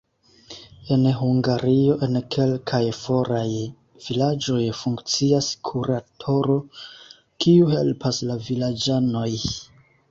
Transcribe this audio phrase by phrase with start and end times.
[0.93, 3.45] En Hungario en kelkaj foraj
[4.07, 6.59] vilaĝoj funkcias kuratoro,
[7.45, 9.51] kiu helpas la vilaĝanojn.